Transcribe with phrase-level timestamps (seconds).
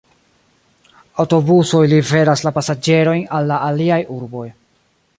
[1.25, 4.47] Aŭtobusoj liveras la pasaĝerojn al la aliaj urboj.